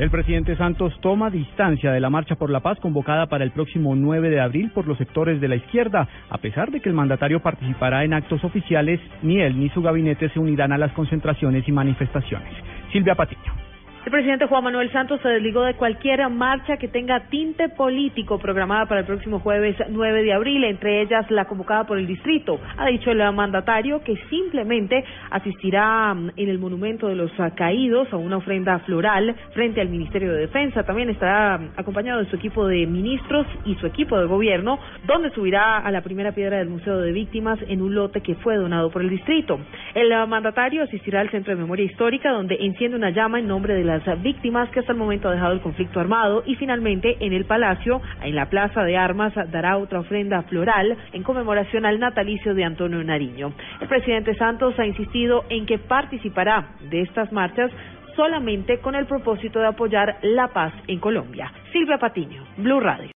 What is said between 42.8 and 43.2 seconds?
una